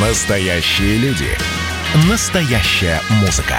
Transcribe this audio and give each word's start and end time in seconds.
Настоящие 0.00 0.96
люди. 0.98 1.26
Настоящая 2.08 3.00
музыка. 3.20 3.56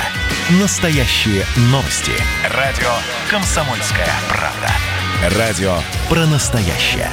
Настоящие 0.61 1.43
новости. 1.63 2.13
Радио 2.55 2.87
«Комсомольская 3.29 4.07
правда». 4.29 5.37
Радио 5.37 5.73
про 6.07 6.25
настоящее. 6.27 7.09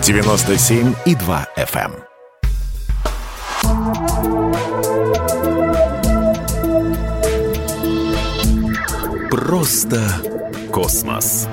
97,2 0.00 1.46
FM. 1.58 1.92
Просто 9.30 10.08
космос. 10.72 11.48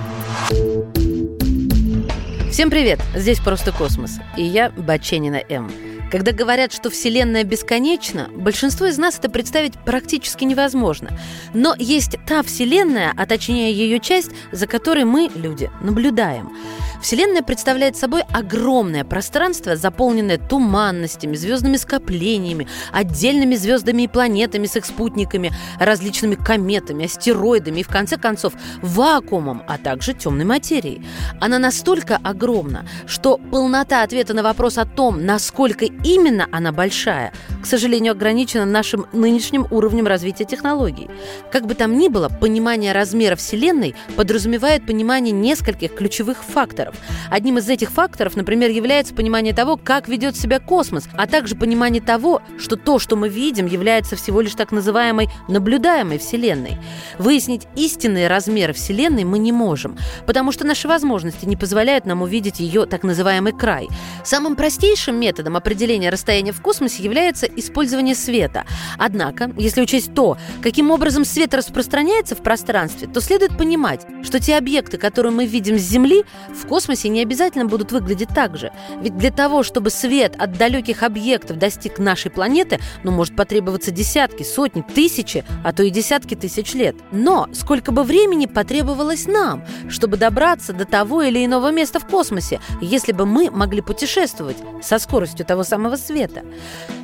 Всем 2.51 2.69
привет! 2.69 3.01
Здесь 3.13 3.39
«Просто 3.39 3.73
космос» 3.73 4.11
и 4.37 4.43
я, 4.43 4.69
Баченина 4.69 5.41
М. 5.49 5.69
Когда 6.11 6.31
говорят, 6.31 6.71
что 6.71 6.89
Вселенная 6.89 7.43
бесконечна, 7.43 8.29
большинство 8.33 8.85
из 8.85 8.97
нас 8.97 9.19
это 9.19 9.29
представить 9.29 9.73
практически 9.79 10.45
невозможно. 10.45 11.09
Но 11.53 11.75
есть 11.77 12.17
та 12.25 12.43
Вселенная, 12.43 13.13
а 13.17 13.25
точнее 13.25 13.73
ее 13.73 13.99
часть, 13.99 14.31
за 14.51 14.67
которой 14.67 15.03
мы, 15.03 15.29
люди, 15.35 15.69
наблюдаем. 15.81 16.55
Вселенная 17.01 17.41
представляет 17.41 17.95
собой 17.95 18.23
огромное 18.33 19.03
пространство, 19.03 19.75
заполненное 19.75 20.37
туманностями, 20.37 21.35
звездными 21.35 21.77
скоплениями, 21.77 22.67
отдельными 22.91 23.55
звездами 23.55 24.03
и 24.03 24.07
планетами 24.07 24.65
с 24.65 24.75
их 24.75 24.85
спутниками, 24.85 25.51
различными 25.79 26.35
кометами, 26.35 27.05
астероидами 27.05 27.81
и, 27.81 27.83
в 27.83 27.87
конце 27.87 28.17
концов, 28.17 28.53
вакуумом, 28.81 29.63
а 29.67 29.77
также 29.77 30.13
темной 30.13 30.45
материей. 30.45 31.05
Она 31.39 31.59
настолько 31.59 32.17
огромна, 32.17 32.87
что 33.05 33.37
полнота 33.37 34.03
ответа 34.03 34.33
на 34.33 34.43
вопрос 34.43 34.77
о 34.77 34.85
том, 34.85 35.25
насколько 35.25 35.85
именно 35.85 36.47
она 36.51 36.71
большая, 36.71 37.31
к 37.61 37.65
сожалению, 37.65 38.13
ограничена 38.13 38.65
нашим 38.65 39.05
нынешним 39.13 39.67
уровнем 39.71 40.07
развития 40.07 40.45
технологий. 40.45 41.09
Как 41.51 41.67
бы 41.67 41.75
там 41.75 41.97
ни 41.97 42.07
было, 42.07 42.29
понимание 42.29 42.91
размера 42.91 43.35
Вселенной 43.35 43.95
подразумевает 44.15 44.85
понимание 44.85 45.31
нескольких 45.31 45.95
ключевых 45.95 46.43
факторов. 46.43 46.86
Одним 47.29 47.57
из 47.57 47.69
этих 47.69 47.91
факторов, 47.91 48.35
например, 48.35 48.69
является 48.69 49.13
понимание 49.13 49.53
того, 49.53 49.77
как 49.77 50.07
ведет 50.07 50.35
себя 50.35 50.59
космос, 50.59 51.07
а 51.13 51.27
также 51.27 51.55
понимание 51.55 52.01
того, 52.01 52.41
что 52.57 52.75
то, 52.75 52.99
что 52.99 53.15
мы 53.15 53.29
видим, 53.29 53.65
является 53.65 54.15
всего 54.15 54.41
лишь 54.41 54.55
так 54.55 54.71
называемой 54.71 55.29
наблюдаемой 55.47 56.17
Вселенной. 56.17 56.77
Выяснить 57.17 57.67
истинные 57.75 58.27
размеры 58.27 58.73
Вселенной 58.73 59.23
мы 59.23 59.39
не 59.39 59.51
можем, 59.51 59.97
потому 60.25 60.51
что 60.51 60.65
наши 60.65 60.87
возможности 60.87 61.45
не 61.45 61.55
позволяют 61.55 62.05
нам 62.05 62.21
увидеть 62.21 62.59
ее 62.59 62.85
так 62.85 63.03
называемый 63.03 63.53
край. 63.53 63.87
Самым 64.23 64.55
простейшим 64.55 65.19
методом 65.19 65.55
определения 65.55 66.09
расстояния 66.09 66.51
в 66.51 66.61
космосе 66.61 67.03
является 67.03 67.45
использование 67.45 68.15
света. 68.15 68.65
Однако, 68.97 69.51
если 69.57 69.81
учесть 69.81 70.13
то, 70.13 70.37
каким 70.61 70.91
образом 70.91 71.25
свет 71.25 71.53
распространяется 71.53 72.35
в 72.35 72.43
пространстве, 72.43 73.07
то 73.07 73.21
следует 73.21 73.57
понимать, 73.57 74.05
что 74.23 74.39
те 74.39 74.57
объекты, 74.57 74.97
которые 74.97 75.31
мы 75.31 75.45
видим 75.45 75.77
с 75.77 75.81
Земли, 75.81 76.23
в 76.53 76.65
космосе 76.65 76.76
не 77.09 77.21
обязательно 77.21 77.65
будут 77.65 77.91
выглядеть 77.91 78.29
так 78.29 78.57
же. 78.57 78.71
Ведь 79.01 79.17
для 79.17 79.31
того, 79.31 79.63
чтобы 79.63 79.89
свет 79.89 80.35
от 80.37 80.57
далеких 80.57 81.03
объектов 81.03 81.57
достиг 81.57 81.99
нашей 81.99 82.31
планеты, 82.31 82.79
ну, 83.03 83.11
может 83.11 83.35
потребоваться 83.35 83.91
десятки, 83.91 84.43
сотни, 84.43 84.81
тысячи, 84.81 85.43
а 85.63 85.73
то 85.73 85.83
и 85.83 85.89
десятки 85.89 86.35
тысяч 86.35 86.73
лет. 86.73 86.95
Но 87.11 87.47
сколько 87.53 87.91
бы 87.91 88.03
времени 88.03 88.45
потребовалось 88.45 89.27
нам, 89.27 89.65
чтобы 89.89 90.17
добраться 90.17 90.73
до 90.73 90.85
того 90.85 91.21
или 91.21 91.45
иного 91.45 91.71
места 91.71 91.99
в 91.99 92.07
космосе, 92.07 92.59
если 92.81 93.11
бы 93.11 93.25
мы 93.25 93.49
могли 93.51 93.81
путешествовать 93.81 94.57
со 94.81 94.99
скоростью 94.99 95.45
того 95.45 95.63
самого 95.63 95.95
света? 95.95 96.43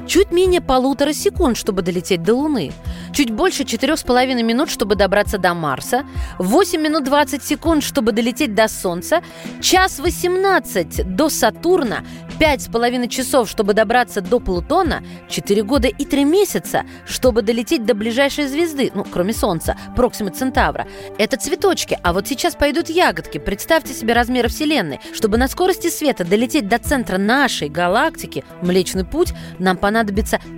Чуть 0.06 0.32
менее 0.32 0.60
полутора 0.60 1.14
секунд, 1.14 1.58
чтобы 1.58 1.82
долететь 1.82 2.24
до 2.24 2.36
Луны. 2.36 2.74
Чуть 3.14 3.32
больше 3.32 3.64
четырех 3.64 4.00
с 4.00 4.04
половиной 4.04 4.44
минут, 4.44 4.70
чтобы 4.70 4.96
добраться 4.96 5.38
до 5.38 5.54
Марса. 5.54 6.04
8 6.40 6.82
минут 6.82 7.06
20 7.06 7.44
секунд, 7.44 7.84
чтобы 7.84 8.12
долететь 8.12 8.54
до 8.54 8.68
Солнца. 8.68 9.22
Час 9.62 10.00
18 10.00 11.16
до 11.16 11.30
Сатурна. 11.30 12.04
Пять 12.40 12.64
с 12.64 12.68
половиной 12.68 13.08
часов, 13.08 13.50
чтобы 13.50 13.74
добраться 13.74 14.20
до 14.20 14.40
Плутона. 14.40 15.04
Четыре 15.30 15.64
года 15.64 15.88
и 15.88 16.06
три 16.06 16.26
месяца, 16.26 16.84
чтобы 17.06 17.42
долететь 17.42 17.86
до 17.86 17.94
ближайшей 17.94 18.48
звезды, 18.48 18.92
ну, 18.94 19.06
кроме 19.06 19.34
Солнца, 19.34 19.78
Проксима 19.96 20.32
Центавра. 20.32 20.88
Это 21.18 21.38
цветочки, 21.38 21.98
а 22.04 22.12
вот 22.12 22.28
сейчас 22.28 22.56
пойдут 22.56 22.90
ягодки. 22.90 23.38
Представьте 23.38 23.94
себе 23.94 24.14
размеры 24.14 24.50
Вселенной. 24.50 25.00
Чтобы 25.14 25.38
на 25.38 25.48
скорости 25.48 25.90
света 25.90 26.26
долететь 26.26 26.68
до 26.68 26.80
центра 26.80 27.18
нашей 27.18 27.70
галактики, 27.70 28.44
Млечный 28.62 29.06
Путь, 29.06 29.34
нам 29.60 29.78
понадобится 29.78 29.93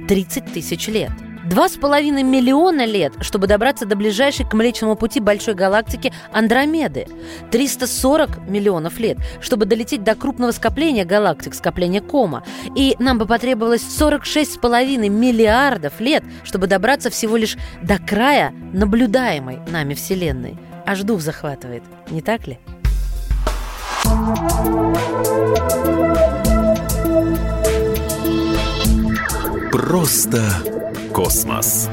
30 0.07 0.53
тысяч 0.53 0.88
лет. 0.88 1.12
Два 1.46 1.69
с 1.69 1.73
половиной 1.73 2.23
миллиона 2.23 2.85
лет, 2.85 3.13
чтобы 3.22 3.46
добраться 3.46 3.85
до 3.85 3.96
ближайшей 3.96 4.50
к 4.50 4.53
Млечному 4.53 4.96
пути 4.96 5.19
большой 5.19 5.53
галактики 5.53 6.12
Андромеды. 6.31 7.07
340 7.51 8.47
миллионов 8.47 8.97
лет, 8.97 9.18
чтобы 9.41 9.66
долететь 9.66 10.03
до 10.03 10.16
крупного 10.16 10.51
скопления 10.51 11.06
галактик, 11.06 11.53
скопления 11.53 12.01
Кома. 12.01 12.44
И 12.75 12.95
нам 12.97 13.19
бы 13.19 13.28
потребовалось 13.28 13.84
46 13.84 14.53
с 14.53 14.57
половиной 14.57 15.09
миллиардов 15.09 16.00
лет, 16.00 16.24
чтобы 16.44 16.66
добраться 16.66 17.12
всего 17.12 17.38
лишь 17.38 17.57
до 17.84 18.00
края 18.00 18.51
наблюдаемой 18.74 19.59
нами 19.69 19.94
Вселенной. 19.94 20.57
Аж 20.88 21.03
дух 21.03 21.22
захватывает, 21.22 21.84
не 22.09 22.24
так 22.24 22.47
ли? 22.47 22.57
Просто 29.85 30.41
космос. 31.13 31.88